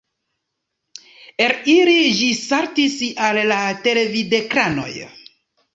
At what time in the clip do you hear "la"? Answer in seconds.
3.53-3.61